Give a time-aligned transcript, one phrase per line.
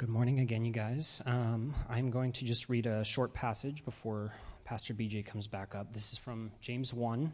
[0.00, 1.20] good morning again, you guys.
[1.26, 4.32] Um, I'm going to just read a short passage before
[4.64, 5.92] Pastor BJ comes back up.
[5.92, 7.30] This is from James 1,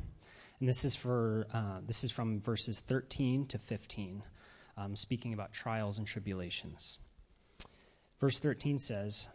[0.59, 4.21] and this is, for, uh, this is from verses 13 to 15,
[4.77, 6.98] um, speaking about trials and tribulations.
[8.18, 9.29] Verse 13 says,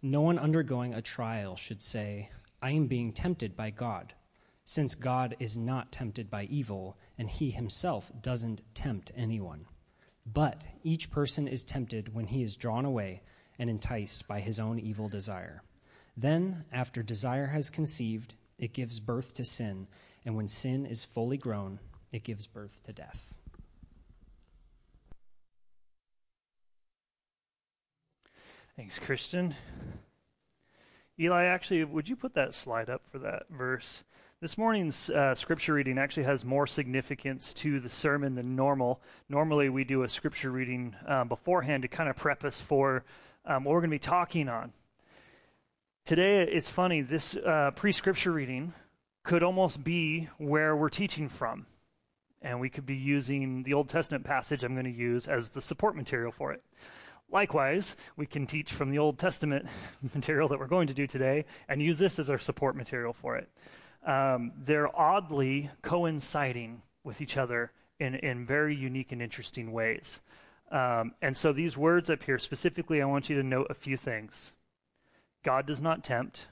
[0.00, 2.30] No one undergoing a trial should say,
[2.62, 4.14] I am being tempted by God,
[4.64, 9.66] since God is not tempted by evil, and he himself doesn't tempt anyone.
[10.24, 13.22] But each person is tempted when he is drawn away
[13.58, 15.62] and enticed by his own evil desire.
[16.16, 19.88] Then, after desire has conceived, it gives birth to sin,
[20.24, 21.80] and when sin is fully grown,
[22.12, 23.34] it gives birth to death.
[28.76, 29.54] Thanks, Christian.
[31.18, 34.02] Eli, actually, would you put that slide up for that verse?
[34.42, 39.00] This morning's uh, scripture reading actually has more significance to the sermon than normal.
[39.28, 43.04] Normally, we do a scripture reading um, beforehand to kind of prep us for
[43.46, 44.72] um, what we're going to be talking on.
[46.04, 48.72] Today, it's funny, this uh, pre scripture reading
[49.22, 51.66] could almost be where we're teaching from.
[52.42, 55.62] And we could be using the Old Testament passage I'm going to use as the
[55.62, 56.64] support material for it.
[57.30, 59.68] Likewise, we can teach from the Old Testament
[60.14, 63.36] material that we're going to do today and use this as our support material for
[63.36, 63.48] it
[64.04, 70.20] um, they're oddly coinciding with each other in, in very unique and interesting ways.
[70.70, 73.96] Um, and so these words up here, specifically, I want you to note a few
[73.96, 74.54] things.
[75.44, 76.48] God does not tempt,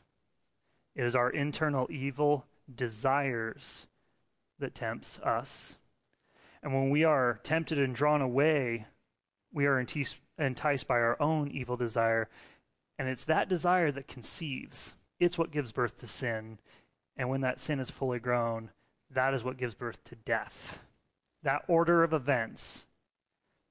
[0.94, 3.86] it is our internal evil desires
[4.58, 5.76] that tempts us.
[6.62, 8.86] And when we are tempted and drawn away,
[9.52, 12.28] we are enticed by our own evil desire.
[12.98, 14.94] And it's that desire that conceives.
[15.18, 16.58] It's what gives birth to sin.
[17.20, 18.70] And when that sin is fully grown,
[19.10, 20.80] that is what gives birth to death.
[21.42, 22.86] That order of events.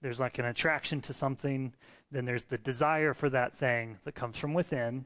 [0.04, 1.74] There's like an attraction to something,
[2.12, 5.06] then there's the desire for that thing that comes from within.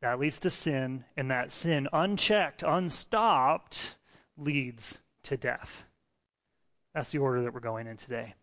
[0.00, 3.96] That leads to sin, and that sin, unchecked, unstopped,
[4.38, 5.84] leads to death.
[6.94, 8.36] That's the order that we're going in today.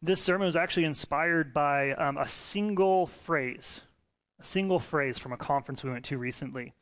[0.00, 3.80] This sermon was actually inspired by um, a single phrase,
[4.40, 6.72] a single phrase from a conference we went to recently.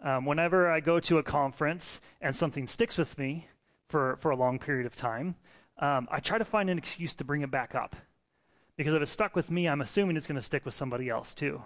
[0.00, 3.48] Um, whenever I go to a conference and something sticks with me
[3.88, 5.36] for, for a long period of time,
[5.78, 7.96] um, I try to find an excuse to bring it back up.
[8.76, 11.34] Because if it's stuck with me, I'm assuming it's going to stick with somebody else
[11.34, 11.62] too.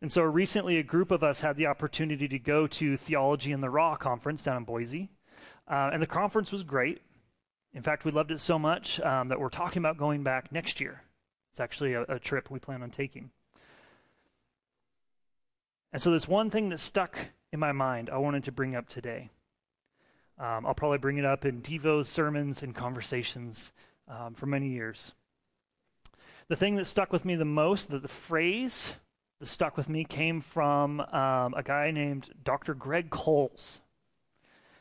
[0.00, 3.60] And so recently, a group of us had the opportunity to go to Theology in
[3.60, 5.10] the Raw conference down in Boise.
[5.68, 7.00] Uh, and the conference was great.
[7.72, 10.80] In fact, we loved it so much um, that we're talking about going back next
[10.80, 11.02] year.
[11.50, 13.30] It's actually a, a trip we plan on taking.
[15.94, 17.16] And so, this one thing that stuck
[17.52, 19.30] in my mind I wanted to bring up today.
[20.40, 23.72] Um, I'll probably bring it up in Devos, sermons, and conversations
[24.08, 25.14] um, for many years.
[26.48, 28.96] The thing that stuck with me the most, the, the phrase
[29.38, 32.74] that stuck with me, came from um, a guy named Dr.
[32.74, 33.80] Greg Coles.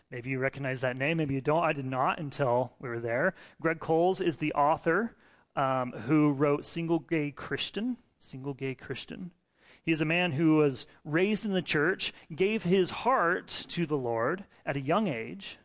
[0.10, 1.64] Maybe you recognize that name, maybe you don't.
[1.64, 3.36] I did not until we were there.
[3.62, 5.16] Greg Coles is the author
[5.56, 7.98] um, who wrote Single Gay Christian.
[8.18, 9.30] Single Gay Christian.
[9.84, 13.98] He is a man who was raised in the church, gave his heart to the
[13.98, 15.58] Lord at a young age,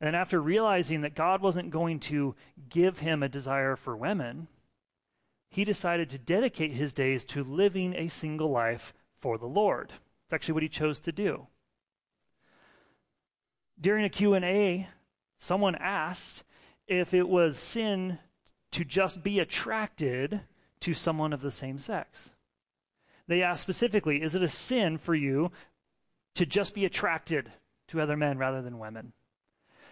[0.00, 2.34] and then after realizing that God wasn't going to
[2.68, 4.46] give him a desire for women,
[5.50, 9.92] he decided to dedicate his days to living a single life for the Lord.
[10.24, 11.46] It's actually what he chose to do.
[13.80, 14.88] During a Q&A,
[15.38, 16.44] someone asked
[16.86, 18.18] if it was sin
[18.72, 20.42] to just be attracted
[20.80, 22.30] to someone of the same sex.
[23.28, 25.50] They ask specifically, is it a sin for you
[26.34, 27.52] to just be attracted
[27.88, 29.12] to other men rather than women?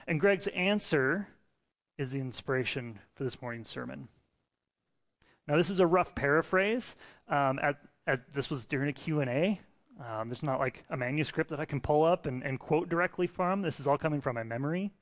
[0.06, 1.28] And Greg's answer
[1.98, 4.08] is the inspiration for this morning's sermon.
[5.46, 6.96] Now, this is a rough paraphrase.
[7.28, 9.60] Um, at, at, this was during a Q&A.
[10.00, 13.26] Um, there's not like a manuscript that I can pull up and, and quote directly
[13.26, 13.62] from.
[13.62, 14.92] This is all coming from my memory.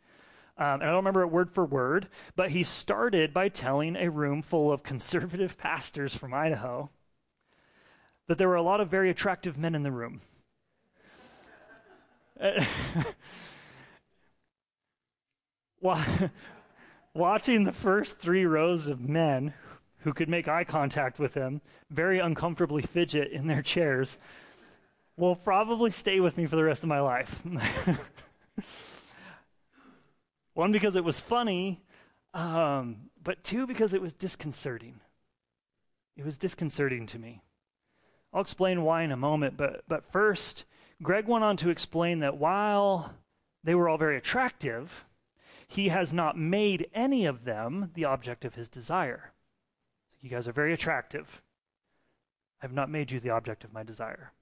[0.59, 4.11] Um, and I don't remember it word for word, but he started by telling a
[4.11, 6.91] room full of conservative pastors from Idaho
[8.33, 10.23] that there were a lot of very attractive men in the room.
[17.15, 19.53] Watching the first three rows of men
[19.99, 24.17] who could make eye contact with him very uncomfortably fidget in their chairs
[25.19, 27.43] will probably stay with me for the rest of my life.
[30.55, 31.83] One, because it was funny,
[32.33, 35.01] um, but two, because it was disconcerting.
[36.17, 37.43] It was disconcerting to me.
[38.33, 40.65] I'll explain why in a moment, but, but first,
[41.03, 43.15] Greg went on to explain that while
[43.63, 45.05] they were all very attractive,
[45.69, 49.33] he has not made any of them the object of his desire.
[50.21, 51.43] You guys are very attractive.
[52.63, 54.33] I have not made you the object of my desire.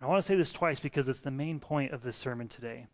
[0.00, 2.86] I want to say this twice because it's the main point of this sermon today.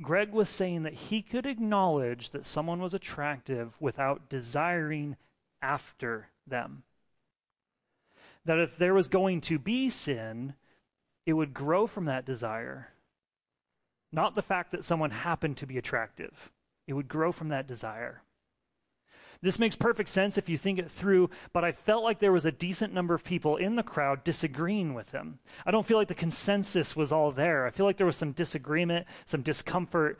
[0.00, 5.16] Greg was saying that he could acknowledge that someone was attractive without desiring
[5.62, 6.82] after them.
[8.44, 10.54] That if there was going to be sin,
[11.26, 12.88] it would grow from that desire.
[14.12, 16.50] Not the fact that someone happened to be attractive,
[16.86, 18.22] it would grow from that desire.
[19.40, 22.46] This makes perfect sense if you think it through, but I felt like there was
[22.46, 25.38] a decent number of people in the crowd disagreeing with him.
[25.66, 27.66] I don't feel like the consensus was all there.
[27.66, 30.18] I feel like there was some disagreement, some discomfort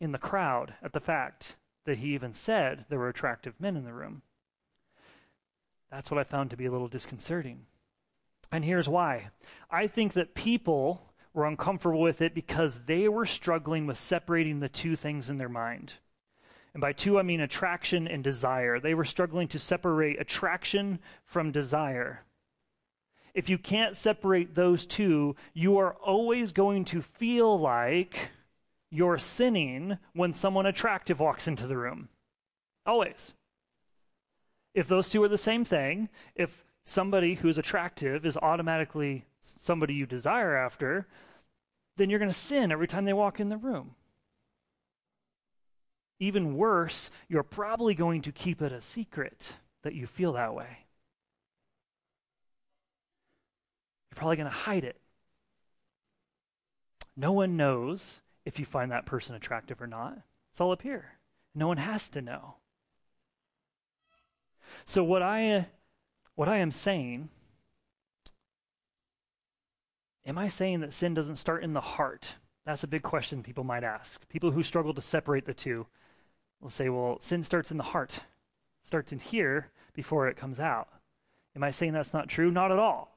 [0.00, 1.56] in the crowd at the fact
[1.86, 4.22] that he even said there were attractive men in the room.
[5.90, 7.66] That's what I found to be a little disconcerting.
[8.50, 9.28] And here's why
[9.70, 14.68] I think that people were uncomfortable with it because they were struggling with separating the
[14.68, 15.94] two things in their mind.
[16.74, 18.80] And by two, I mean attraction and desire.
[18.80, 22.24] They were struggling to separate attraction from desire.
[23.34, 28.30] If you can't separate those two, you are always going to feel like
[28.90, 32.08] you're sinning when someone attractive walks into the room.
[32.86, 33.32] Always.
[34.78, 40.06] If those two are the same thing, if somebody who's attractive is automatically somebody you
[40.06, 41.08] desire after,
[41.96, 43.96] then you're going to sin every time they walk in the room.
[46.20, 50.86] Even worse, you're probably going to keep it a secret that you feel that way.
[54.12, 55.00] You're probably going to hide it.
[57.16, 60.18] No one knows if you find that person attractive or not.
[60.52, 61.18] It's all up here.
[61.52, 62.58] No one has to know.
[64.84, 65.66] So what I
[66.34, 67.30] what I am saying
[70.28, 72.36] am I saying that sin doesn't start in the heart?
[72.66, 74.28] That's a big question people might ask.
[74.28, 75.86] People who struggle to separate the two
[76.60, 78.20] will say, well, sin starts in the heart,
[78.82, 80.88] starts in here before it comes out.
[81.56, 82.50] Am I saying that's not true?
[82.50, 83.16] Not at all.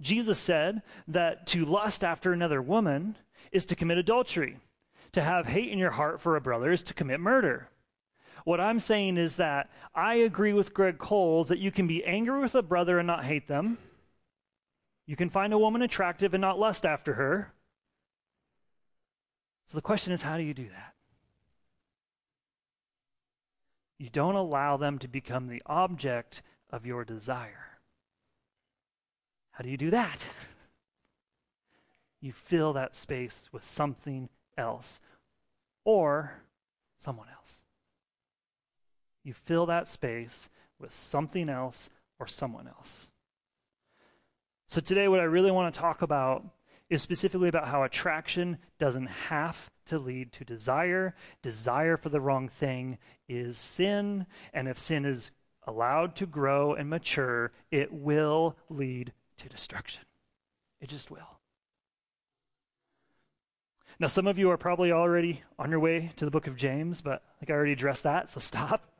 [0.00, 3.16] Jesus said that to lust after another woman
[3.52, 4.58] is to commit adultery.
[5.12, 7.68] To have hate in your heart for a brother is to commit murder.
[8.46, 12.40] What I'm saying is that I agree with Greg Coles that you can be angry
[12.40, 13.76] with a brother and not hate them.
[15.04, 17.52] You can find a woman attractive and not lust after her.
[19.66, 20.94] So the question is, how do you do that?
[23.98, 27.80] You don't allow them to become the object of your desire.
[29.50, 30.24] How do you do that?
[32.20, 35.00] You fill that space with something else
[35.84, 36.42] or
[36.96, 37.64] someone else.
[39.26, 41.90] You fill that space with something else
[42.20, 43.10] or someone else.
[44.68, 46.44] So, today, what I really want to talk about
[46.88, 51.16] is specifically about how attraction doesn't have to lead to desire.
[51.42, 54.26] Desire for the wrong thing is sin.
[54.54, 55.32] And if sin is
[55.66, 60.04] allowed to grow and mature, it will lead to destruction.
[60.80, 61.40] It just will.
[63.98, 67.00] Now, some of you are probably already on your way to the book of James,
[67.00, 68.92] but think I already addressed that, so stop.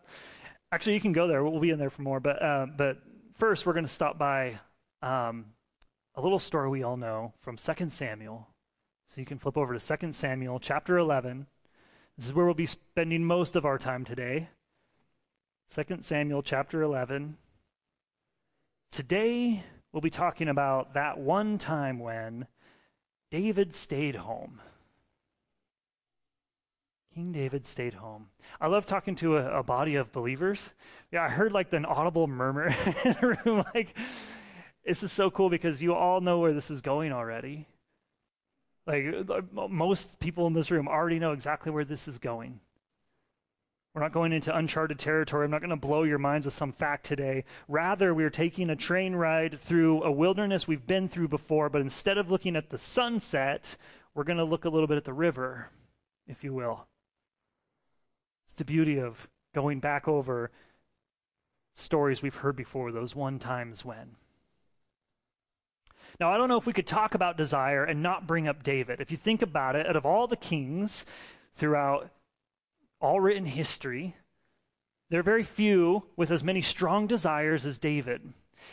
[0.72, 1.44] Actually, you can go there.
[1.44, 2.20] We'll be in there for more.
[2.20, 2.98] But, uh, but
[3.34, 4.58] first, we're going to stop by
[5.02, 5.46] um,
[6.14, 8.48] a little story we all know from 2 Samuel
[9.06, 11.46] so you can flip over to 2 Samuel chapter 11.
[12.16, 14.48] This is where we'll be spending most of our time today.
[15.72, 17.36] 2 Samuel chapter 11.
[18.90, 19.62] Today,
[19.92, 22.46] we'll be talking about that one time when
[23.30, 24.60] David stayed home.
[27.16, 28.26] King David stayed home.
[28.60, 30.74] I love talking to a, a body of believers.
[31.10, 32.66] Yeah, I heard like an audible murmur
[33.04, 33.64] in the room.
[33.74, 33.96] Like,
[34.84, 37.68] this is so cool because you all know where this is going already.
[38.86, 42.60] Like uh, most people in this room already know exactly where this is going.
[43.94, 45.46] We're not going into uncharted territory.
[45.46, 47.44] I'm not going to blow your minds with some fact today.
[47.66, 52.18] Rather, we're taking a train ride through a wilderness we've been through before, but instead
[52.18, 53.78] of looking at the sunset,
[54.12, 55.70] we're going to look a little bit at the river,
[56.28, 56.86] if you will.
[58.46, 60.52] It's the beauty of going back over
[61.74, 64.16] stories we've heard before, those one times when.
[66.20, 69.00] Now, I don't know if we could talk about desire and not bring up David.
[69.00, 71.04] If you think about it, out of all the kings
[71.52, 72.10] throughout
[73.00, 74.16] all written history,
[75.10, 78.32] there are very few with as many strong desires as David.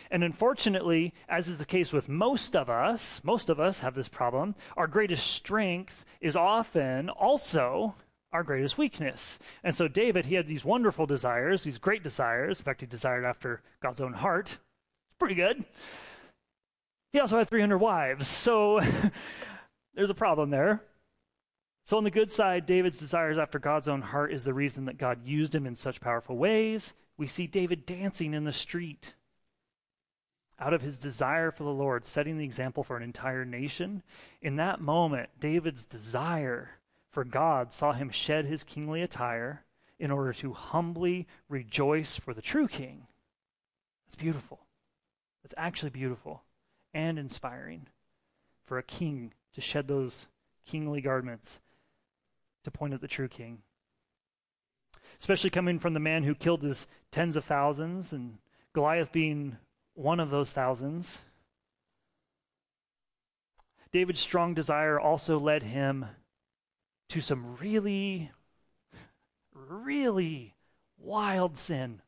[0.10, 4.08] And unfortunately, as is the case with most of us, most of us have this
[4.08, 7.96] problem, our greatest strength is often also
[8.34, 9.40] our greatest weakness.
[9.63, 12.60] And so David, he had these wonderful desires, these great desires.
[12.60, 14.50] In fact, he desired after God's own heart.
[14.50, 15.63] It's pretty good.
[17.13, 18.82] He also had 300 wives, so
[19.94, 20.82] there's a problem there.
[21.86, 24.98] So, on the good side, David's desires after God's own heart is the reason that
[24.98, 26.94] God used him in such powerful ways.
[27.18, 29.13] We see David dancing in the street
[30.58, 34.02] out of his desire for the Lord, setting the example for an entire nation.
[34.42, 36.80] In that moment, David's desire
[37.13, 39.63] for God saw him shed his kingly attire
[40.00, 43.05] in order to humbly rejoice for the true king.
[44.05, 44.62] That's beautiful.
[45.43, 46.43] That's actually beautiful
[46.91, 47.86] and inspiring
[48.65, 50.25] for a king to shed those
[50.65, 51.60] kingly garments
[52.63, 53.60] to point at the true king.
[55.20, 58.39] Especially coming from the man who killed his tens of thousands and
[58.74, 59.58] Goliath being
[59.93, 61.22] one of those thousands.
[63.91, 66.08] David's strong desire also led him
[67.13, 68.32] to some really,
[69.53, 70.55] really
[70.98, 72.01] wild sin.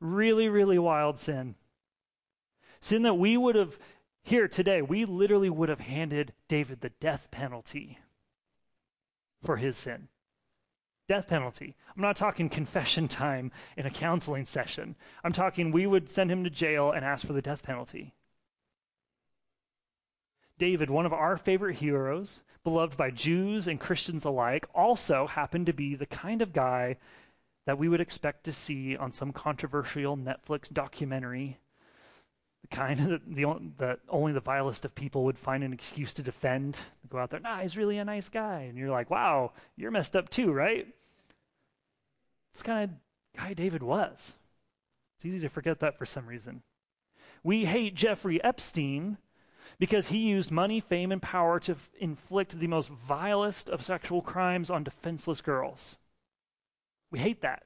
[0.00, 1.54] Really, really wild sin.
[2.80, 3.78] Sin that we would have,
[4.22, 7.98] here today, we literally would have handed David the death penalty
[9.42, 10.08] for his sin.
[11.06, 11.76] Death penalty.
[11.94, 14.96] I'm not talking confession time in a counseling session.
[15.22, 18.14] I'm talking we would send him to jail and ask for the death penalty.
[20.58, 25.72] David, one of our favorite heroes, beloved by Jews and Christians alike, also happened to
[25.72, 26.96] be the kind of guy
[27.66, 31.58] that we would expect to see on some controversial Netflix documentary
[32.62, 33.44] the kind that, the,
[33.78, 36.78] that only the vilest of people would find an excuse to defend.
[37.08, 38.62] Go out there, nah, he's really a nice guy.
[38.62, 40.86] And you're like, wow, you're messed up too, right?
[42.52, 44.34] It's kind of guy David was.
[45.16, 46.62] It's easy to forget that for some reason.
[47.42, 49.18] We hate Jeffrey Epstein
[49.78, 54.22] because he used money, fame, and power to f- inflict the most vilest of sexual
[54.22, 55.96] crimes on defenseless girls.
[57.10, 57.64] We hate that.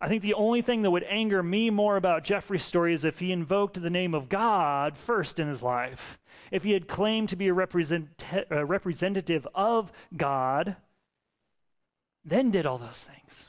[0.00, 3.18] I think the only thing that would anger me more about Jeffrey's story is if
[3.18, 6.18] he invoked the name of God first in his life.
[6.50, 10.76] If he had claimed to be a, represent- a representative of God,
[12.24, 13.48] then did all those things.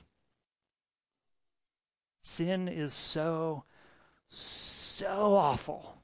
[2.21, 3.63] Sin is so,
[4.27, 6.00] so awful,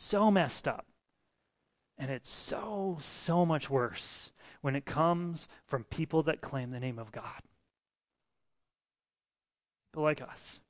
[0.00, 0.86] so messed up.
[1.98, 6.98] And it's so, so much worse when it comes from people that claim the name
[6.98, 7.42] of God
[9.92, 10.60] but like us.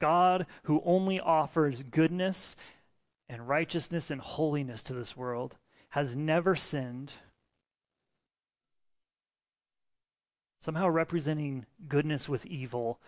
[0.00, 2.56] God, who only offers goodness
[3.28, 5.56] and righteousness and holiness to this world,
[5.90, 7.12] has never sinned.
[10.60, 13.00] Somehow representing goodness with evil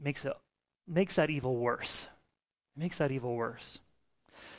[0.00, 0.32] makes, it,
[0.86, 2.08] makes that evil worse.
[2.76, 3.80] It makes that evil worse.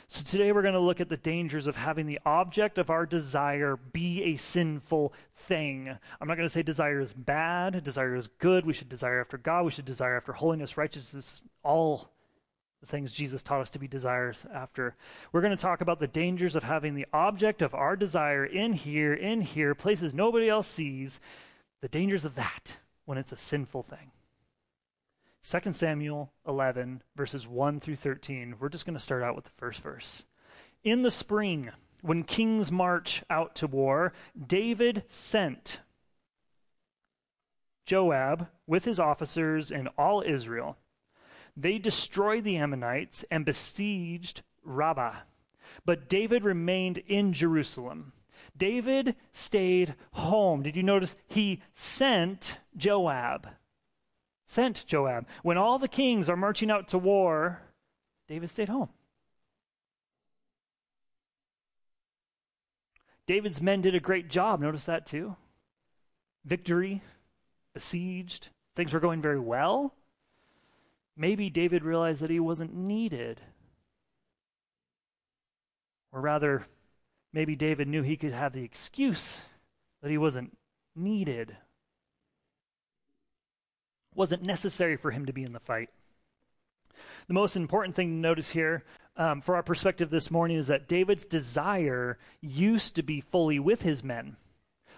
[0.08, 3.06] So today we're going to look at the dangers of having the object of our
[3.06, 5.88] desire be a sinful thing.
[6.20, 8.64] I'm not going to say desire is bad, desire is good.
[8.64, 12.10] We should desire after God, we should desire after holiness, righteousness, all
[12.80, 14.94] the things Jesus taught us to be desires after.
[15.32, 18.74] We're going to talk about the dangers of having the object of our desire in
[18.74, 21.20] here, in here, places nobody else sees,
[21.80, 24.12] the dangers of that when it's a sinful thing.
[25.48, 28.56] 2 Samuel 11, verses 1 through 13.
[28.58, 30.24] We're just going to start out with the first verse.
[30.82, 31.70] In the spring,
[32.02, 35.82] when kings march out to war, David sent
[37.84, 40.78] Joab with his officers and all Israel.
[41.56, 45.14] They destroyed the Ammonites and besieged Rabbah.
[45.84, 48.12] But David remained in Jerusalem.
[48.56, 50.64] David stayed home.
[50.64, 53.46] Did you notice he sent Joab?
[54.46, 55.26] Sent Joab.
[55.42, 57.60] When all the kings are marching out to war,
[58.28, 58.88] David stayed home.
[63.26, 64.60] David's men did a great job.
[64.60, 65.36] Notice that too.
[66.44, 67.02] Victory,
[67.74, 69.92] besieged, things were going very well.
[71.16, 73.40] Maybe David realized that he wasn't needed.
[76.12, 76.66] Or rather,
[77.32, 79.40] maybe David knew he could have the excuse
[80.02, 80.56] that he wasn't
[80.94, 81.56] needed
[84.16, 85.90] wasn't necessary for him to be in the fight.
[87.28, 88.84] The most important thing to notice here
[89.16, 93.82] um, for our perspective this morning is that David's desire used to be fully with
[93.82, 94.36] his men.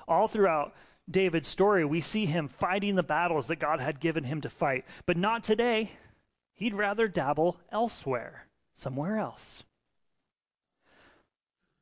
[0.07, 0.75] All throughout
[1.11, 4.85] David's story, we see him fighting the battles that God had given him to fight,
[5.07, 5.93] but not today.
[6.55, 9.63] He'd rather dabble elsewhere, somewhere else.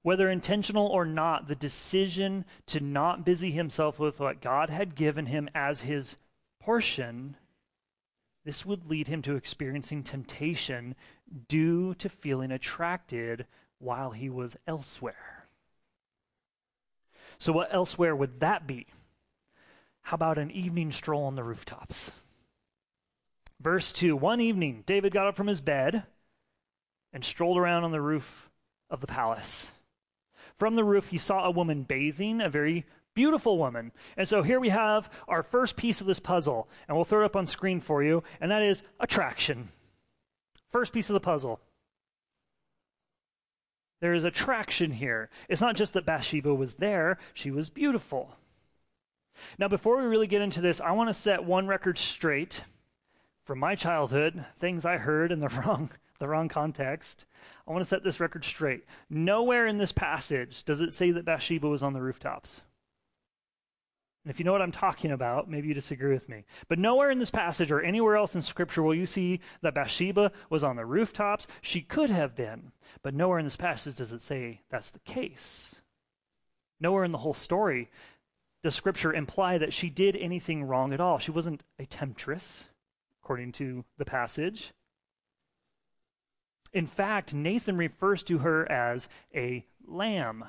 [0.02, 5.26] Whether intentional or not, the decision to not busy himself with what God had given
[5.26, 6.16] him as his
[6.66, 7.36] portion,
[8.44, 10.96] this would lead him to experiencing temptation
[11.46, 13.46] due to feeling attracted
[13.78, 15.46] while he was elsewhere.
[17.38, 18.88] So, what elsewhere would that be?
[20.02, 22.10] How about an evening stroll on the rooftops?
[23.60, 26.02] Verse 2 One evening, David got up from his bed
[27.12, 28.50] and strolled around on the roof
[28.90, 29.70] of the palace.
[30.56, 33.90] From the roof, he saw a woman bathing, a very beautiful woman.
[34.16, 37.24] And so here we have our first piece of this puzzle, and we'll throw it
[37.24, 39.70] up on screen for you, and that is attraction.
[40.68, 41.58] First piece of the puzzle.
[44.00, 45.30] There is attraction here.
[45.48, 48.36] It's not just that Bathsheba was there, she was beautiful.
[49.58, 52.64] Now, before we really get into this, I want to set one record straight
[53.44, 57.24] from my childhood, things I heard in the wrong, the wrong context.
[57.66, 58.84] I want to set this record straight.
[59.08, 62.60] Nowhere in this passage does it say that Bathsheba was on the rooftops.
[64.26, 66.46] And if you know what I'm talking about, maybe you disagree with me.
[66.66, 70.32] But nowhere in this passage or anywhere else in Scripture will you see that Bathsheba
[70.50, 71.46] was on the rooftops.
[71.60, 72.72] She could have been,
[73.04, 75.76] but nowhere in this passage does it say that's the case.
[76.80, 77.88] Nowhere in the whole story
[78.64, 81.20] does Scripture imply that she did anything wrong at all.
[81.20, 82.68] She wasn't a temptress,
[83.22, 84.72] according to the passage.
[86.72, 90.46] In fact, Nathan refers to her as a lamb.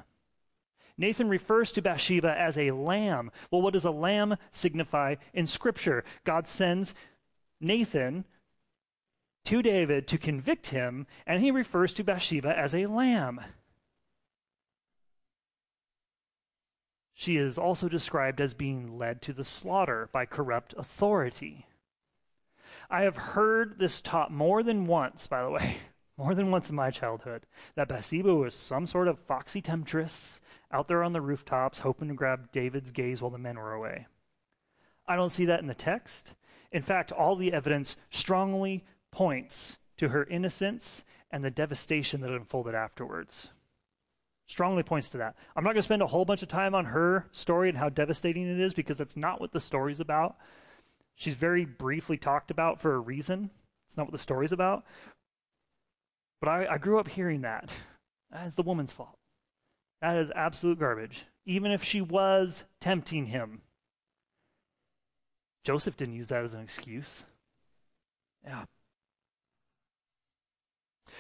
[0.98, 3.32] Nathan refers to Bathsheba as a lamb.
[3.52, 6.04] Well, what does a lamb signify in Scripture?
[6.24, 6.96] God sends
[7.62, 8.26] Nathan
[9.46, 13.42] to David to convict him, and he refers to Bathsheba as a lamb.
[17.14, 21.66] She is also described as being led to the slaughter by corrupt authority.
[22.90, 25.78] I have heard this taught more than once, by the way,
[26.18, 27.46] more than once in my childhood,
[27.76, 32.14] that Bathsheba was some sort of foxy temptress out there on the rooftops hoping to
[32.14, 34.08] grab David's gaze while the men were away.
[35.08, 36.34] I don't see that in the text.
[36.72, 42.76] In fact, all the evidence strongly points to her innocence and the devastation that unfolded
[42.76, 43.52] afterwards.
[44.48, 45.36] Strongly points to that.
[45.56, 47.90] I'm not going to spend a whole bunch of time on her story and how
[47.90, 50.38] devastating it is because that's not what the story's about.
[51.16, 53.50] She's very briefly talked about for a reason.
[53.88, 54.86] It's not what the story's about.
[56.40, 57.72] But I, I grew up hearing that.
[58.32, 59.18] That's the woman's fault.
[60.02, 61.26] That is absolute garbage.
[61.46, 63.62] Even if she was tempting him.
[65.64, 67.24] Joseph didn't use that as an excuse.
[68.46, 68.64] Yeah.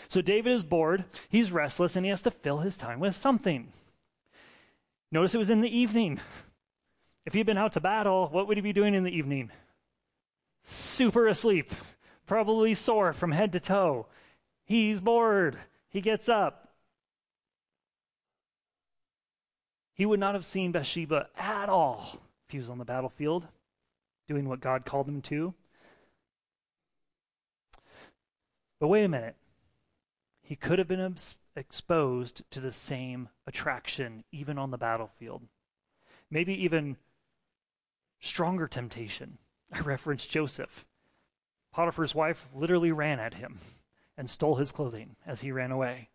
[0.10, 3.72] So David is bored, he's restless, and he has to fill his time with something.
[5.12, 6.20] Notice it was in the evening.
[7.26, 9.52] If he had been out to battle, what would he be doing in the evening?
[10.64, 11.72] Super asleep,
[12.26, 14.08] probably sore from head to toe.
[14.68, 15.58] He's bored.
[15.90, 16.68] He gets up,
[19.98, 23.48] He would not have seen Bathsheba at all if he was on the battlefield
[24.28, 25.56] doing what God called him to.
[28.80, 29.36] But wait a minute.
[30.44, 31.16] He could have been
[31.56, 35.42] exposed to the same attraction even on the battlefield.
[36.30, 36.98] Maybe even
[38.20, 39.40] stronger temptation.
[39.74, 40.86] I referenced Joseph.
[41.74, 43.58] Potiphar's wife literally ran at him
[44.18, 46.10] and stole his clothing as he ran away.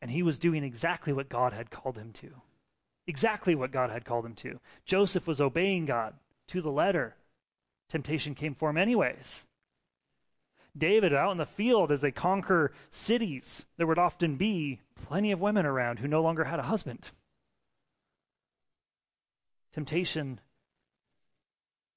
[0.00, 2.30] And he was doing exactly what God had called him to.
[3.06, 4.60] Exactly what God had called him to.
[4.84, 6.14] Joseph was obeying God
[6.48, 7.16] to the letter.
[7.88, 9.44] Temptation came for him, anyways.
[10.76, 15.40] David out in the field as they conquer cities, there would often be plenty of
[15.40, 17.10] women around who no longer had a husband.
[19.72, 20.40] Temptation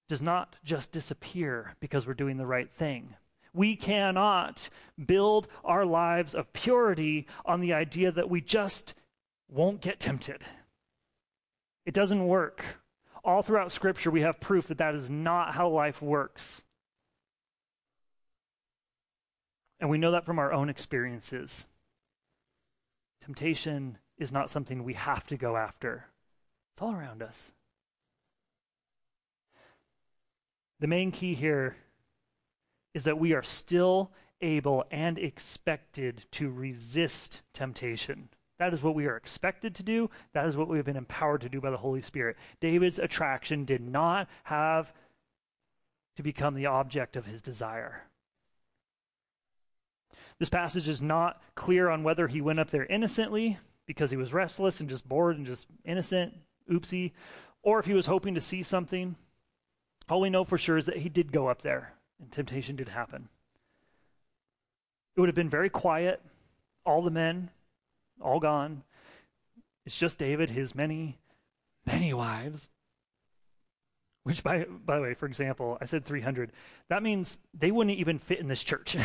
[0.10, 3.16] does not just disappear because we're doing the right thing.
[3.54, 4.70] We cannot
[5.04, 8.96] build our lives of purity on the idea that we just
[9.48, 10.44] won't get tempted.
[11.86, 12.64] It doesn't work.
[13.24, 16.64] All throughout Scripture, we have proof that that is not how life works.
[19.80, 21.68] And we know that from our own experiences.
[23.24, 26.06] Temptation is not something we have to go after,
[26.74, 27.52] it's all around us.
[30.80, 31.78] The main key here
[32.94, 38.30] is that we are still able and expected to resist temptation.
[38.60, 40.10] That is what we are expected to do.
[40.34, 42.38] That is what we have been empowered to do by the Holy Spirit.
[42.60, 44.94] David's attraction did not have
[46.16, 48.04] to become the object of his desire.
[50.40, 54.34] This passage is not clear on whether he went up there innocently because he was
[54.34, 56.34] restless and just bored and just innocent,
[56.72, 57.12] oopsie,
[57.64, 59.16] or if he was hoping to see something.
[60.10, 62.90] All we know for sure is that he did go up there and temptation did
[62.90, 63.30] happen.
[65.16, 66.22] It would have been very quiet,
[66.86, 67.50] all the men,
[68.22, 68.84] all gone.
[69.86, 71.20] It's just David, his many,
[71.86, 72.70] many wives.
[74.24, 76.52] Which, by, by the way, for example, I said 300.
[76.90, 78.96] That means they wouldn't even fit in this church.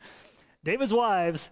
[0.64, 1.50] David's wives,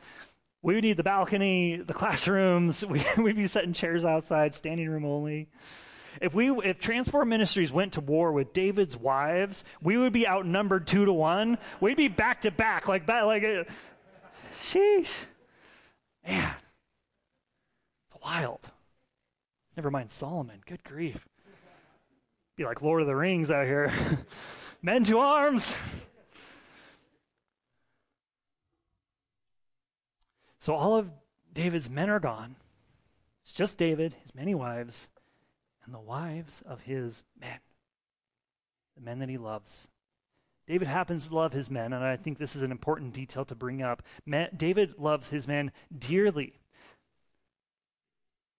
[0.62, 5.04] we would need the balcony, the classrooms, we, we'd be setting chairs outside, standing room
[5.04, 5.48] only.
[6.20, 10.86] If we if Transform Ministries went to war with David's wives, we would be outnumbered
[10.86, 11.58] two to one.
[11.80, 13.42] We'd be back to back, like that, like.
[13.42, 13.64] Uh,
[14.60, 15.24] sheesh.
[16.26, 16.54] Man,
[18.06, 18.70] it's wild.
[19.76, 20.60] Never mind Solomon.
[20.66, 21.26] Good grief.
[22.56, 23.92] Be like Lord of the Rings out here.
[24.82, 25.74] Men to arms.
[30.60, 31.10] So all of
[31.52, 32.56] David's men are gone.
[33.42, 35.08] It's just David, his many wives,
[35.84, 37.58] and the wives of his men,
[38.96, 39.88] the men that he loves.
[40.66, 43.54] David happens to love his men, and I think this is an important detail to
[43.54, 44.02] bring up.
[44.56, 46.60] David loves his men dearly.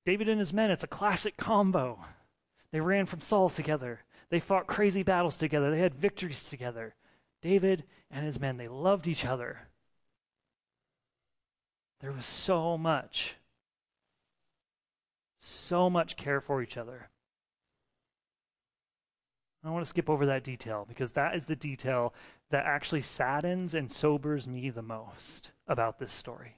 [0.05, 2.05] David and his men, it's a classic combo.
[2.71, 4.01] They ran from Saul together.
[4.29, 5.71] They fought crazy battles together.
[5.71, 6.93] They had victories together.
[7.41, 9.61] David and his men, they loved each other.
[12.01, 13.37] There was so much,
[15.39, 17.09] so much care for each other.
[19.65, 22.13] I want to skip over that detail because that is the detail
[22.51, 26.57] that actually saddens and sobers me the most about this story.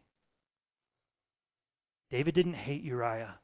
[2.10, 3.40] David didn't hate Uriah,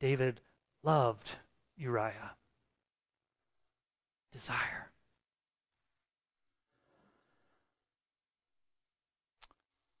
[0.00, 0.40] David
[0.82, 1.36] loved
[1.76, 2.32] Uriah.
[4.32, 4.90] Desire.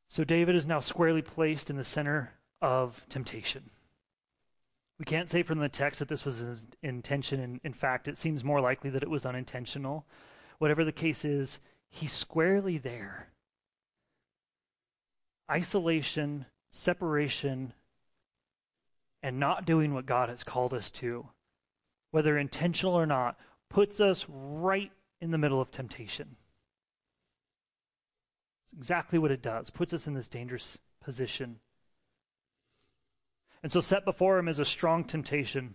[0.06, 3.70] So David is now squarely placed in the center of temptation.
[4.98, 7.40] We can't say from the text that this was his intention.
[7.40, 10.04] In, in fact, it seems more likely that it was unintentional.
[10.58, 13.28] Whatever the case is, he's squarely there.
[15.50, 17.72] Isolation, separation,
[19.22, 21.28] and not doing what God has called us to,
[22.10, 23.36] whether intentional or not,
[23.70, 26.36] puts us right in the middle of temptation.
[28.64, 31.60] It's exactly what it does, puts us in this dangerous position.
[33.62, 35.74] And so, set before him is a strong temptation.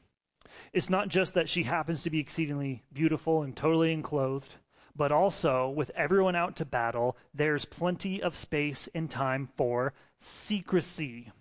[0.72, 4.56] It's not just that she happens to be exceedingly beautiful and totally enclothed,
[4.96, 11.32] but also, with everyone out to battle, there's plenty of space and time for secrecy.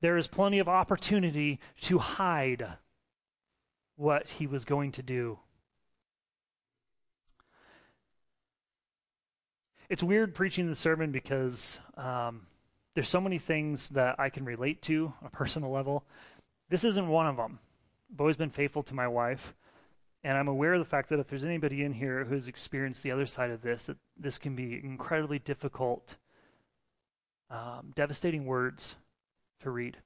[0.00, 2.66] There is plenty of opportunity to hide
[3.96, 5.38] what he was going to do.
[9.88, 12.46] It's weird preaching the sermon because um,
[12.94, 16.04] there's so many things that I can relate to on a personal level.
[16.68, 17.58] This isn't one of them.
[18.12, 19.54] I've always been faithful to my wife,
[20.24, 23.12] and I'm aware of the fact that if there's anybody in here who's experienced the
[23.12, 26.16] other side of this, that this can be incredibly difficult,
[27.50, 28.96] um, devastating words
[29.60, 29.96] to read.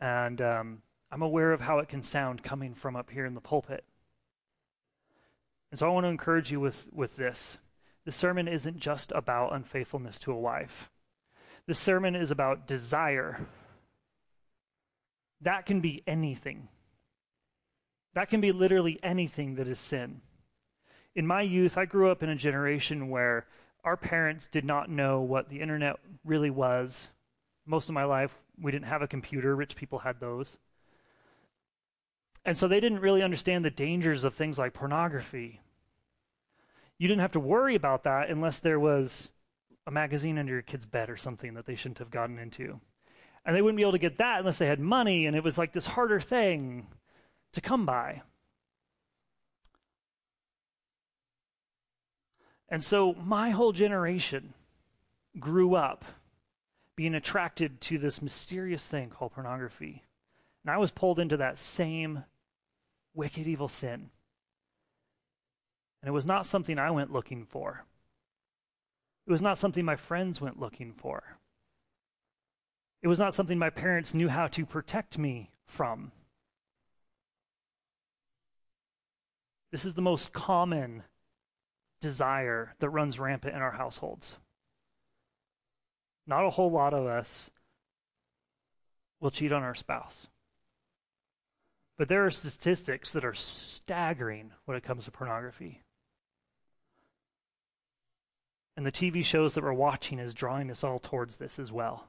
[0.00, 3.40] And um, I'm aware of how it can sound coming from up here in the
[3.40, 3.84] pulpit.
[5.70, 7.58] And so I want to encourage you with, with this.
[8.04, 10.90] The sermon isn't just about unfaithfulness to a wife.
[11.66, 13.46] This sermon is about desire.
[15.40, 16.68] That can be anything.
[18.14, 20.20] That can be literally anything that is sin.
[21.14, 23.46] In my youth, I grew up in a generation where
[23.84, 27.08] our parents did not know what the internet really was.
[27.66, 29.54] Most of my life, we didn't have a computer.
[29.56, 30.56] Rich people had those.
[32.44, 35.60] And so they didn't really understand the dangers of things like pornography.
[36.96, 39.30] You didn't have to worry about that unless there was
[39.86, 42.80] a magazine under your kid's bed or something that they shouldn't have gotten into.
[43.44, 45.56] And they wouldn't be able to get that unless they had money, and it was
[45.56, 46.88] like this harder thing
[47.52, 48.22] to come by.
[52.68, 54.54] And so my whole generation
[55.38, 56.04] grew up
[56.96, 60.02] being attracted to this mysterious thing called pornography.
[60.64, 62.24] And I was pulled into that same
[63.14, 64.10] wicked, evil sin.
[66.02, 67.84] And it was not something I went looking for.
[69.26, 71.38] It was not something my friends went looking for.
[73.02, 76.12] It was not something my parents knew how to protect me from.
[79.72, 81.02] This is the most common
[82.00, 84.38] desire that runs rampant in our households.
[86.26, 87.50] Not a whole lot of us
[89.20, 90.28] will cheat on our spouse.
[91.98, 95.82] But there are statistics that are staggering when it comes to pornography.
[98.76, 102.08] And the TV shows that we're watching is drawing us all towards this as well.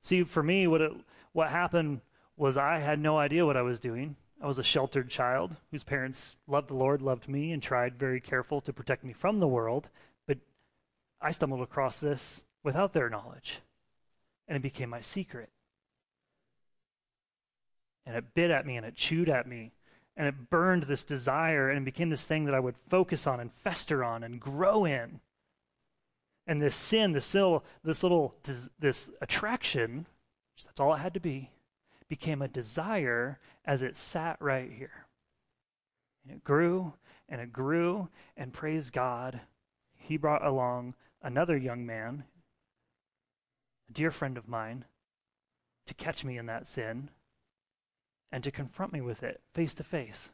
[0.00, 0.92] See, for me, what it,
[1.32, 2.00] what happened
[2.36, 4.16] was I had no idea what I was doing.
[4.42, 8.20] I was a sheltered child whose parents loved the Lord, loved me, and tried very
[8.20, 9.90] careful to protect me from the world.
[10.26, 10.38] But
[11.20, 13.60] I stumbled across this without their knowledge,
[14.48, 15.50] and it became my secret.
[18.06, 19.72] And it bit at me and it chewed at me
[20.20, 23.40] and it burned this desire and it became this thing that I would focus on
[23.40, 25.20] and fester on and grow in.
[26.46, 28.34] And this sin, this little, this little,
[28.78, 30.04] this attraction,
[30.62, 31.48] that's all it had to be,
[32.06, 35.06] became a desire as it sat right here.
[36.22, 36.92] And it grew
[37.30, 39.40] and it grew, and praise God,
[39.96, 42.24] He brought along another young man,
[43.88, 44.84] a dear friend of mine,
[45.86, 47.08] to catch me in that sin
[48.32, 50.30] and to confront me with it face to face.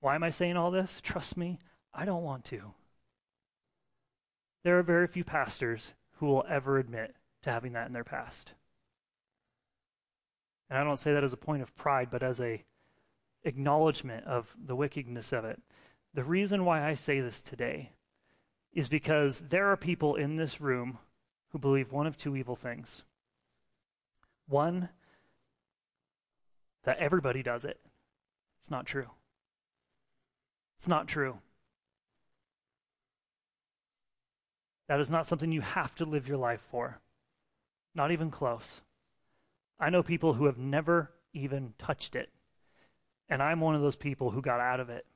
[0.00, 1.00] Why am I saying all this?
[1.02, 1.58] Trust me,
[1.92, 2.72] I don't want to.
[4.62, 8.52] There are very few pastors who will ever admit to having that in their past.
[10.68, 12.62] And I don't say that as a point of pride, but as a
[13.44, 15.60] acknowledgement of the wickedness of it.
[16.12, 17.92] The reason why I say this today
[18.72, 20.98] is because there are people in this room
[21.48, 23.02] who believe one of two evil things.
[24.46, 24.90] One,
[26.84, 27.80] that everybody does it.
[28.60, 29.10] It's not true.
[30.76, 31.38] It's not true.
[34.88, 37.00] That is not something you have to live your life for.
[37.94, 38.80] Not even close.
[39.78, 42.30] I know people who have never even touched it.
[43.28, 45.06] And I'm one of those people who got out of it.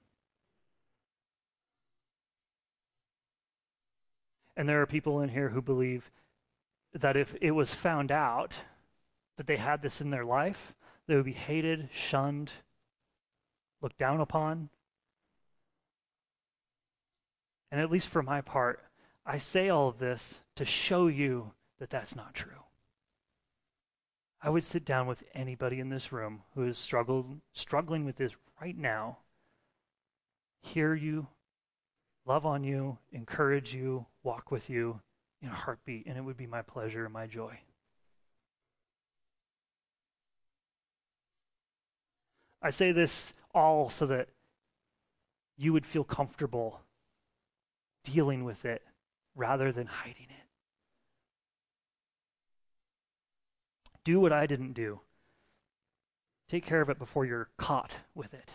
[4.56, 6.10] And there are people in here who believe
[6.92, 8.54] that if it was found out
[9.36, 10.74] that they had this in their life,
[11.06, 12.50] they would be hated, shunned,
[13.80, 14.70] looked down upon.
[17.70, 18.80] And at least for my part,
[19.26, 22.64] I say all of this to show you that that's not true.
[24.40, 28.36] I would sit down with anybody in this room who is struggled, struggling with this
[28.60, 29.18] right now,
[30.60, 31.28] hear you,
[32.26, 35.00] love on you, encourage you, walk with you
[35.40, 37.58] in a heartbeat, and it would be my pleasure and my joy.
[42.64, 44.28] I say this all so that
[45.58, 46.80] you would feel comfortable
[48.04, 48.82] dealing with it
[49.36, 50.46] rather than hiding it.
[54.02, 55.00] Do what I didn't do.
[56.48, 58.52] Take care of it before you're caught with it.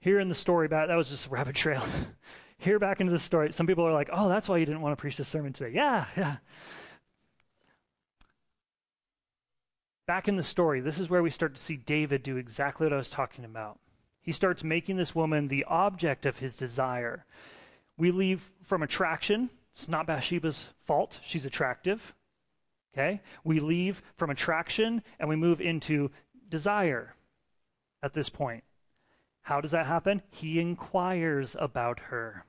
[0.00, 1.82] Here in the story back, that was just a rabbit trail.
[2.58, 4.92] Here back into the story, some people are like, oh, that's why you didn't want
[4.92, 5.72] to preach this sermon today.
[5.74, 6.36] Yeah, yeah.
[10.10, 12.92] Back in the story, this is where we start to see David do exactly what
[12.92, 13.78] I was talking about.
[14.20, 17.26] He starts making this woman the object of his desire.
[17.96, 19.50] We leave from attraction.
[19.70, 21.20] It's not Bathsheba's fault.
[21.22, 22.16] She's attractive.
[22.92, 23.20] Okay?
[23.44, 26.10] We leave from attraction and we move into
[26.48, 27.14] desire
[28.02, 28.64] at this point.
[29.42, 30.22] How does that happen?
[30.28, 32.44] He inquires about her.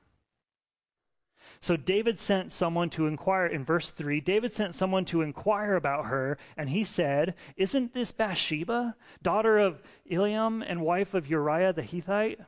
[1.59, 4.21] So David sent someone to inquire in verse 3.
[4.21, 9.81] David sent someone to inquire about her, and he said, Isn't this Bathsheba, daughter of
[10.09, 12.39] Eliam and wife of Uriah the Hittite?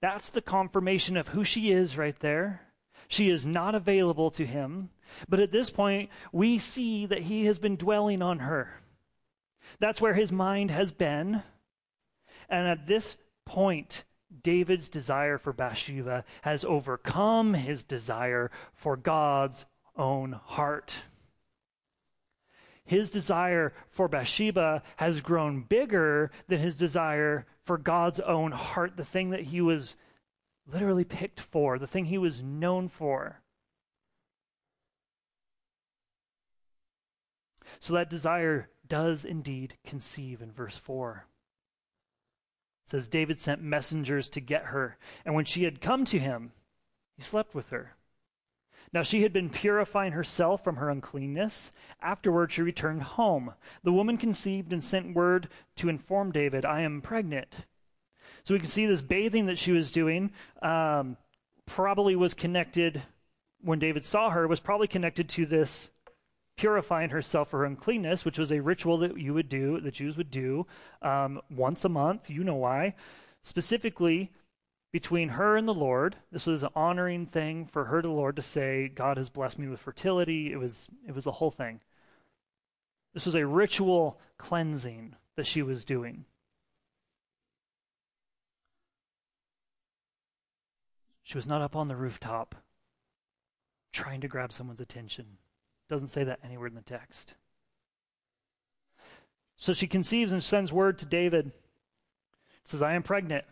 [0.00, 2.62] That's the confirmation of who she is right there.
[3.08, 4.90] She is not available to him.
[5.28, 8.82] But at this point, we see that he has been dwelling on her.
[9.78, 11.42] That's where his mind has been.
[12.48, 14.04] And at this point,
[14.42, 19.64] David's desire for Bathsheba has overcome his desire for God's
[19.96, 21.02] own heart.
[22.84, 29.04] His desire for Bathsheba has grown bigger than his desire for God's own heart, the
[29.04, 29.96] thing that he was
[30.66, 33.42] literally picked for, the thing he was known for.
[37.78, 41.27] So that desire does indeed conceive in verse 4
[42.88, 46.52] says David sent messengers to get her, and when she had come to him,
[47.16, 47.96] he slept with her.
[48.94, 51.72] Now she had been purifying herself from her uncleanness.
[52.00, 53.52] Afterward, she returned home.
[53.82, 57.66] The woman conceived and sent word to inform David, I am pregnant.
[58.44, 60.30] So we can see this bathing that she was doing
[60.62, 61.18] um,
[61.66, 63.02] probably was connected,
[63.60, 65.90] when David saw her, was probably connected to this
[66.58, 70.16] purifying herself for her uncleanness, which was a ritual that you would do, the Jews
[70.18, 70.66] would do
[71.00, 72.28] um, once a month.
[72.28, 72.94] You know why.
[73.40, 74.32] Specifically,
[74.92, 78.36] between her and the Lord, this was an honoring thing for her to the Lord
[78.36, 80.52] to say, God has blessed me with fertility.
[80.52, 81.80] It was, it was a whole thing.
[83.14, 86.24] This was a ritual cleansing that she was doing.
[91.22, 92.56] She was not up on the rooftop
[93.92, 95.38] trying to grab someone's attention.
[95.88, 97.34] Doesn't say that anywhere in the text.
[99.56, 101.50] So she conceives and sends word to David.
[102.64, 103.44] says, I am pregnant.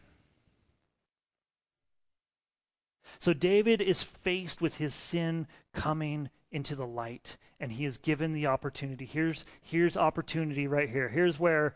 [3.18, 8.32] So David is faced with his sin coming into the light, and he is given
[8.32, 9.04] the opportunity.
[9.04, 11.08] Here's, here's opportunity right here.
[11.08, 11.74] Here's where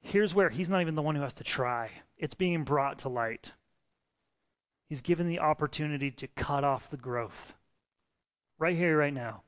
[0.00, 1.90] here's where he's not even the one who has to try.
[2.18, 3.52] It's being brought to light.
[4.86, 7.54] He's given the opportunity to cut off the growth
[8.58, 9.42] right here, right now.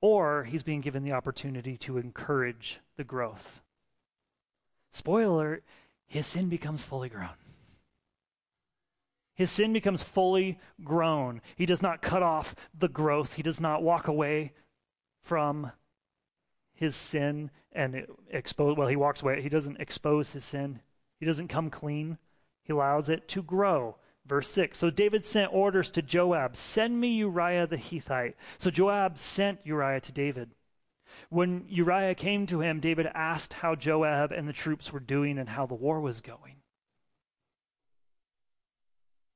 [0.00, 3.62] Or he's being given the opportunity to encourage the growth.
[4.90, 5.62] spoiler
[6.06, 7.30] his sin becomes fully grown.
[9.34, 11.40] His sin becomes fully grown.
[11.56, 14.52] He does not cut off the growth, he does not walk away
[15.22, 15.72] from
[16.74, 20.80] his sin and expose well he walks away he doesn't expose his sin
[21.20, 22.18] he doesn't come clean
[22.64, 27.08] he allows it to grow verse 6 so david sent orders to joab send me
[27.08, 30.50] uriah the hittite so joab sent uriah to david
[31.28, 35.48] when uriah came to him david asked how joab and the troops were doing and
[35.48, 36.56] how the war was going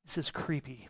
[0.05, 0.88] this is creepy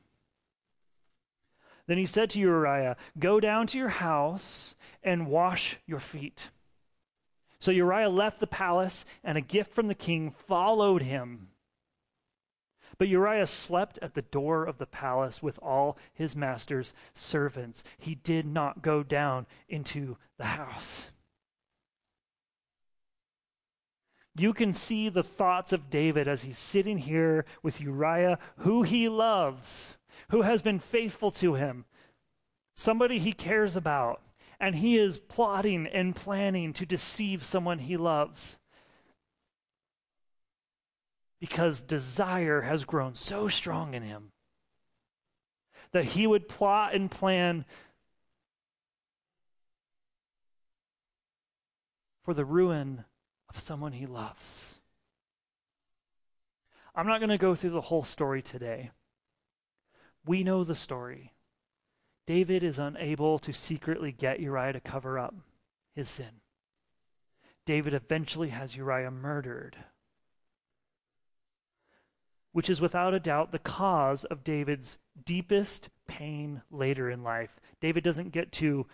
[1.87, 6.50] then he said to Uriah, Go down to your house and wash your feet.
[7.59, 11.48] So Uriah left the palace, and a gift from the king followed him.
[12.98, 17.85] But Uriah slept at the door of the palace with all his master's servants.
[17.98, 21.11] He did not go down into the house.
[24.38, 29.09] You can see the thoughts of David as he's sitting here with Uriah, who he
[29.09, 29.96] loves
[30.30, 31.85] who has been faithful to him,
[32.74, 34.20] somebody he cares about,
[34.59, 38.59] and he is plotting and planning to deceive someone he loves.
[41.38, 44.33] Because desire has grown so strong in him
[45.92, 47.64] that he would plot and plan
[52.25, 53.05] for the ruin
[53.49, 54.81] of someone he loves.
[56.94, 58.90] I'm not going to go through the whole story today.
[60.25, 61.35] We know the story.
[62.27, 65.35] David is unable to secretly get Uriah to cover up
[65.94, 66.40] his sin.
[67.64, 69.77] David eventually has Uriah murdered,
[72.57, 77.61] which is without a doubt the cause of David's deepest pain later in life.
[77.83, 78.87] David doesn't get to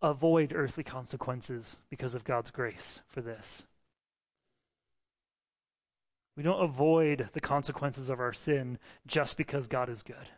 [0.00, 3.66] avoid earthly consequences because of God's grace for this.
[6.34, 10.30] We don't avoid the consequences of our sin just because God is good.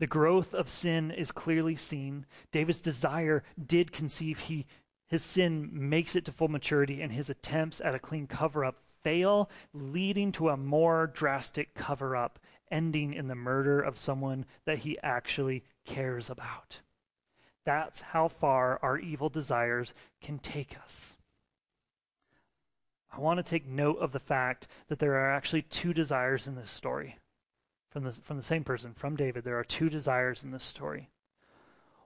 [0.00, 2.26] The growth of sin is clearly seen.
[2.50, 4.40] David's desire did conceive.
[4.40, 4.66] He,
[5.06, 8.78] his sin makes it to full maturity, and his attempts at a clean cover up
[9.02, 12.38] fail, leading to a more drastic cover up,
[12.70, 16.80] ending in the murder of someone that he actually cares about.
[17.64, 21.16] That's how far our evil desires can take us.
[23.12, 26.54] I want to take note of the fact that there are actually two desires in
[26.54, 27.16] this story
[27.90, 31.08] from the, from the same person, from David, there are two desires in this story.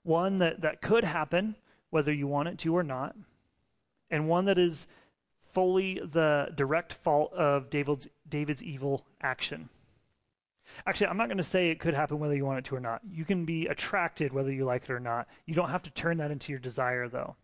[0.02, 1.56] One that, that could happen,
[1.90, 3.16] whether you want it to or not,
[4.10, 4.86] and one that is
[5.52, 9.68] fully the direct fault of David's, David's evil action.
[10.86, 12.80] Actually, I'm not going to say it could happen whether you want it to or
[12.80, 13.02] not.
[13.10, 15.28] You can be attracted whether you like it or not.
[15.46, 17.36] You don't have to turn that into your desire, though.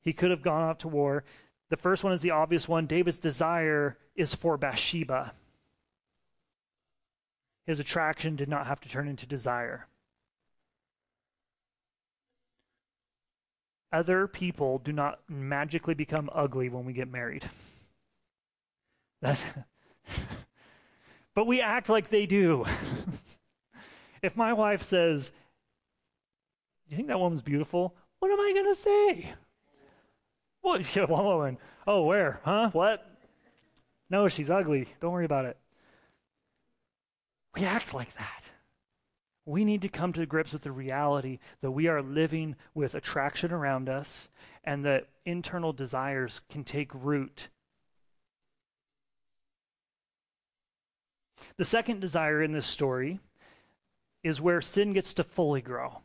[0.00, 1.24] He could have gone off to war.
[1.68, 2.86] The first one is the obvious one.
[2.86, 5.34] David's desire is for Bathsheba.
[7.66, 9.86] His attraction did not have to turn into desire.
[13.92, 17.48] Other people do not magically become ugly when we get married.
[19.22, 19.44] That's
[21.34, 22.64] but we act like they do.
[24.22, 25.32] if my wife says,
[26.88, 27.94] You think that woman's beautiful?
[28.20, 29.34] What am I going to say?
[30.62, 30.94] What?
[30.94, 31.58] Yeah, one woman.
[31.86, 32.40] Oh, where?
[32.44, 32.70] Huh?
[32.72, 33.06] What?
[34.10, 34.88] No, she's ugly.
[35.00, 35.56] Don't worry about it.
[37.54, 38.49] We act like that.
[39.46, 43.52] We need to come to grips with the reality that we are living with attraction
[43.52, 44.28] around us
[44.64, 47.48] and that internal desires can take root.
[51.56, 53.20] The second desire in this story
[54.22, 56.02] is where sin gets to fully grow.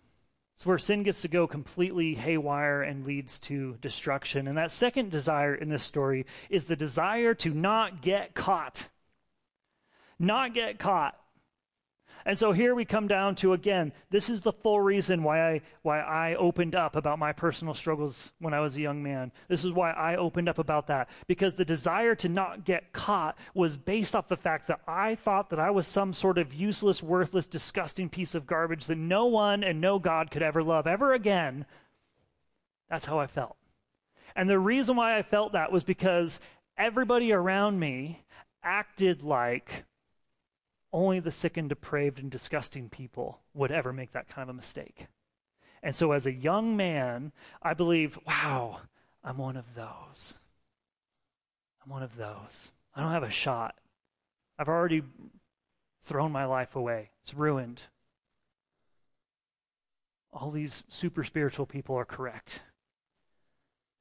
[0.56, 4.48] It's where sin gets to go completely haywire and leads to destruction.
[4.48, 8.88] And that second desire in this story is the desire to not get caught.
[10.18, 11.20] Not get caught.
[12.28, 15.62] And so here we come down to again, this is the full reason why I
[15.84, 19.32] why I opened up about my personal struggles when I was a young man.
[19.48, 23.38] This is why I opened up about that because the desire to not get caught
[23.54, 27.04] was based off the fact that I thought that I was some sort of useless,
[27.04, 31.14] worthless, disgusting piece of garbage that no one and no God could ever love ever
[31.14, 31.68] again.
[32.90, 33.56] That's how I felt.
[34.36, 36.40] And the reason why I felt that was because
[36.76, 38.24] everybody around me
[38.64, 39.86] acted like
[40.96, 44.58] only the sick and depraved and disgusting people would ever make that kind of a
[44.58, 45.08] mistake.
[45.84, 48.80] And so, as a young man, I believed, wow,
[49.22, 50.36] I'm one of those.
[51.84, 52.72] I'm one of those.
[52.96, 53.76] I don't have a shot.
[54.58, 55.04] I've already
[56.00, 57.84] thrown my life away, it's ruined.
[60.32, 62.64] All these super spiritual people are correct.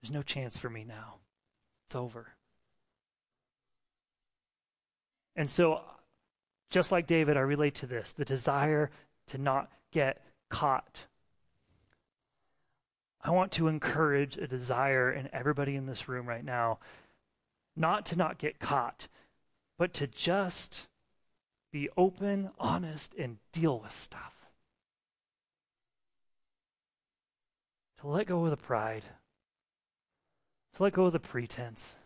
[0.00, 1.16] There's no chance for me now.
[1.86, 2.28] It's over.
[5.34, 5.82] And so,
[6.70, 8.90] just like David, I relate to this the desire
[9.28, 11.06] to not get caught.
[13.22, 16.78] I want to encourage a desire in everybody in this room right now
[17.76, 19.08] not to not get caught,
[19.78, 20.88] but to just
[21.72, 24.32] be open, honest, and deal with stuff.
[28.00, 29.04] To let go of the pride,
[30.76, 31.96] to let go of the pretense.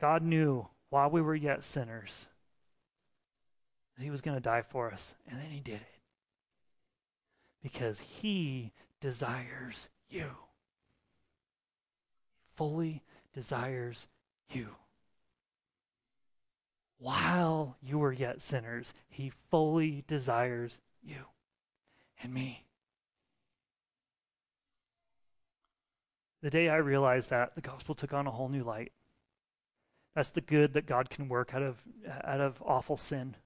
[0.00, 2.26] God knew while we were yet sinners
[3.98, 6.00] He was going to die for us, and then He did it.
[7.62, 10.26] Because He desires you.
[12.56, 13.02] Fully
[13.34, 14.08] desires
[14.50, 14.68] you.
[16.98, 21.26] While you were yet sinners, He fully desires you
[22.22, 22.64] and me.
[26.42, 28.92] The day I realized that, the gospel took on a whole new light.
[30.16, 31.76] That's the good that God can work out of,
[32.24, 33.36] out of awful sin.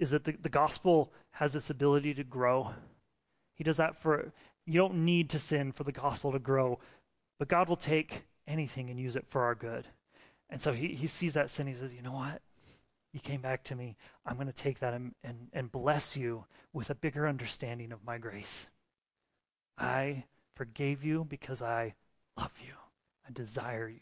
[0.00, 2.72] Is that the, the gospel has this ability to grow.
[3.54, 4.32] He does that for,
[4.66, 6.80] you don't need to sin for the gospel to grow,
[7.38, 9.86] but God will take anything and use it for our good.
[10.50, 11.68] And so he, he sees that sin.
[11.68, 12.42] He says, You know what?
[13.12, 13.96] You came back to me.
[14.26, 18.04] I'm going to take that and, and, and bless you with a bigger understanding of
[18.04, 18.66] my grace.
[19.78, 20.24] I
[20.56, 21.94] forgave you because I
[22.36, 22.74] love you.
[23.26, 24.00] I desire you.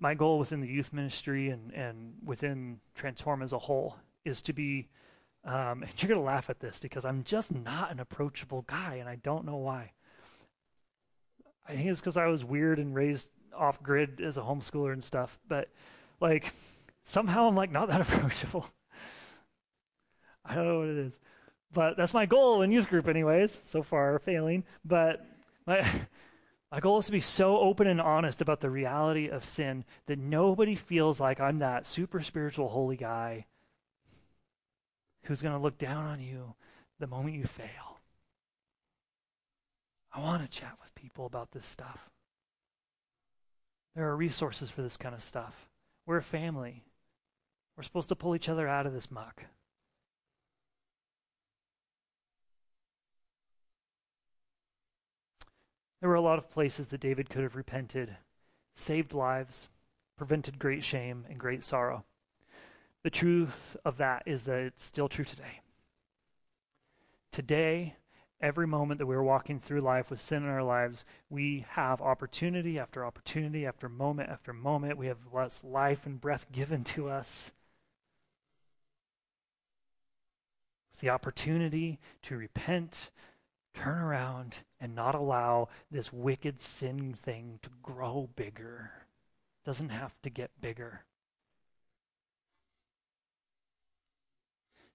[0.00, 4.52] My goal within the youth ministry and, and within Transform as a whole is to
[4.52, 4.88] be,
[5.44, 8.96] um, and you're going to laugh at this because I'm just not an approachable guy,
[8.96, 9.92] and I don't know why.
[11.68, 15.04] I think it's because I was weird and raised off grid as a homeschooler and
[15.04, 15.68] stuff, but
[16.20, 16.52] like
[17.04, 18.66] somehow I'm like not that approachable.
[20.44, 21.18] I don't know what it is,
[21.72, 23.60] but that's my goal in youth group, anyways.
[23.66, 25.24] So far, failing, but
[25.66, 25.86] my
[26.70, 30.18] my goal is to be so open and honest about the reality of sin that
[30.18, 33.46] nobody feels like I'm that super spiritual holy guy
[35.24, 36.54] who's going to look down on you
[37.00, 37.98] the moment you fail.
[40.12, 42.10] I want to chat with people about this stuff.
[43.96, 45.68] There are resources for this kind of stuff.
[46.06, 46.84] We're a family.
[47.76, 49.44] We're supposed to pull each other out of this muck.
[56.00, 58.16] There were a lot of places that David could have repented,
[58.72, 59.68] saved lives,
[60.16, 62.04] prevented great shame and great sorrow.
[63.02, 65.60] The truth of that is that it's still true today.
[67.30, 67.96] Today,
[68.40, 72.78] every moment that we're walking through life with sin in our lives, we have opportunity
[72.78, 74.98] after opportunity after moment after moment.
[74.98, 77.52] We have less life and breath given to us.
[80.90, 83.10] It's the opportunity to repent,
[83.74, 88.92] turn around and not allow this wicked sin thing to grow bigger.
[89.62, 91.04] It doesn't have to get bigger.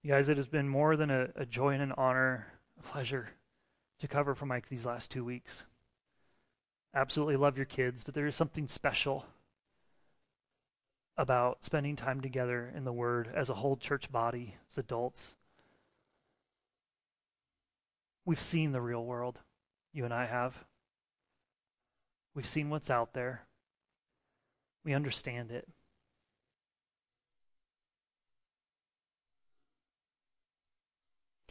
[0.04, 2.48] You guys, it has been more than a, a joy and an honor,
[2.80, 3.30] a pleasure
[4.00, 5.66] to cover for Mike these last two weeks.
[6.94, 9.26] Absolutely love your kids, but there is something special
[11.18, 15.36] about spending time together in the Word as a whole church body, as adults.
[18.26, 19.42] We've seen the real world.
[19.94, 20.66] You and I have.
[22.34, 23.46] We've seen what's out there.
[24.84, 25.68] We understand it.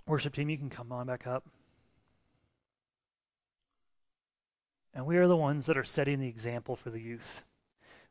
[0.06, 1.46] Worship team, you can come on back up.
[4.92, 7.42] And we are the ones that are setting the example for the youth.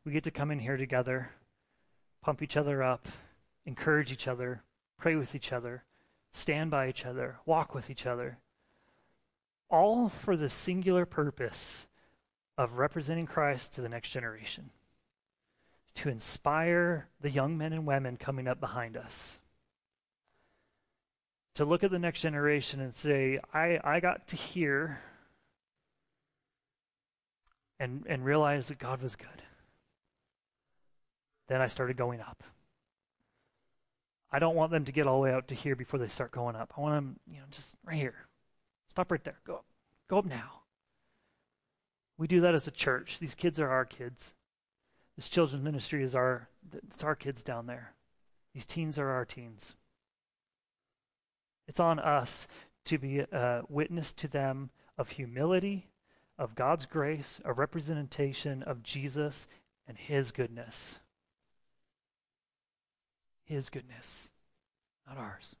[0.04, 1.30] We get to come in here together,
[2.20, 3.06] pump each other up,
[3.64, 4.64] encourage each other,
[4.98, 5.84] pray with each other,
[6.32, 8.38] stand by each other, walk with each other
[9.70, 11.86] all for the singular purpose
[12.56, 14.70] of representing Christ to the next generation,
[15.96, 19.38] to inspire the young men and women coming up behind us.
[21.54, 25.00] To look at the next generation and say, I, I got to hear
[27.78, 29.28] and, and realize that God was good.
[31.48, 32.42] Then I started going up.
[34.32, 36.32] I don't want them to get all the way out to here before they start
[36.32, 36.72] going up.
[36.76, 38.23] I want them, you know, just right here.
[38.94, 39.40] Stop right there.
[39.44, 39.64] Go up.
[40.06, 40.62] Go up now.
[42.16, 43.18] We do that as a church.
[43.18, 44.34] These kids are our kids.
[45.16, 47.94] This children's ministry is our it's our kids down there.
[48.52, 49.74] These teens are our teens.
[51.66, 52.46] It's on us
[52.84, 55.88] to be a witness to them of humility,
[56.38, 59.48] of God's grace, a representation of Jesus
[59.88, 61.00] and his goodness.
[63.42, 64.30] His goodness,
[65.04, 65.56] not ours.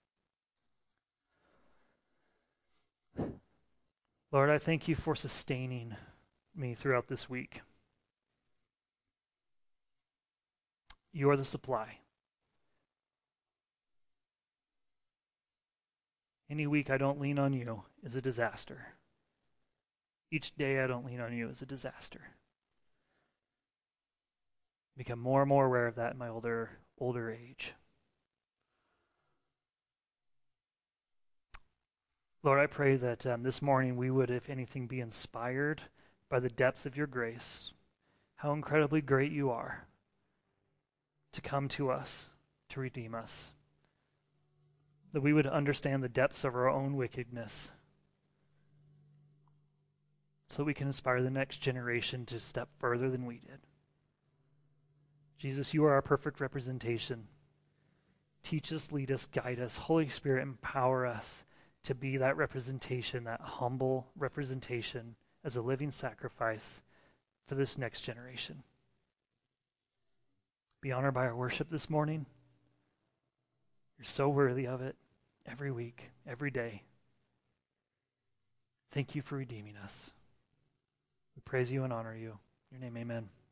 [4.34, 5.94] Lord, I thank you for sustaining
[6.56, 7.60] me throughout this week.
[11.12, 12.00] You are the supply.
[16.50, 18.94] Any week I don't lean on you is a disaster.
[20.32, 22.22] Each day I don't lean on you is a disaster.
[24.96, 27.74] I Become more and more aware of that in my older older age.
[32.44, 35.80] Lord, I pray that um, this morning we would, if anything, be inspired
[36.28, 37.72] by the depth of your grace,
[38.34, 39.86] how incredibly great you are
[41.32, 42.28] to come to us,
[42.68, 43.52] to redeem us.
[45.14, 47.70] That we would understand the depths of our own wickedness
[50.48, 53.60] so that we can inspire the next generation to step further than we did.
[55.38, 57.26] Jesus, you are our perfect representation.
[58.42, 59.78] Teach us, lead us, guide us.
[59.78, 61.42] Holy Spirit, empower us
[61.84, 65.14] to be that representation, that humble representation
[65.44, 66.82] as a living sacrifice
[67.46, 68.62] for this next generation.
[70.80, 72.26] Be honored by our worship this morning.
[73.98, 74.96] You're so worthy of it
[75.46, 76.82] every week, every day.
[78.92, 80.10] Thank you for redeeming us.
[81.36, 82.38] We praise you and honor you.
[82.70, 83.43] In your name, amen.